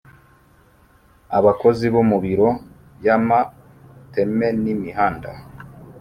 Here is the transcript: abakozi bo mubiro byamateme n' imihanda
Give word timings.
abakozi 1.37 1.85
bo 1.93 2.01
mubiro 2.09 2.49
byamateme 2.99 4.47
n' 4.63 4.69
imihanda 4.73 5.31